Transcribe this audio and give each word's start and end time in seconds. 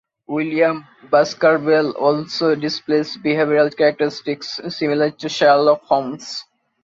William 0.25 0.87
of 1.03 1.11
Baskerville 1.11 1.91
also 1.91 2.55
displays 2.55 3.17
behavioral 3.17 3.77
characteristics 3.77 4.59
similar 4.69 5.11
to 5.11 5.29
Sherlock 5.29 5.83
Holmes'. 5.83 6.43